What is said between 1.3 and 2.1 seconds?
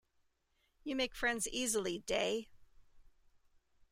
easily,